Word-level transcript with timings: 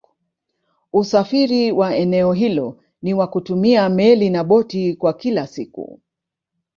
usafiri 0.93 1.71
wa 1.71 1.95
eneo 1.95 2.33
hilo 2.33 2.79
ni 3.01 3.13
wa 3.13 3.27
kutumia 3.27 3.89
Meli 3.89 4.29
na 4.29 4.43
boti 4.43 4.95
kwa 4.95 5.13
kila 5.13 5.47
siku 5.47 5.99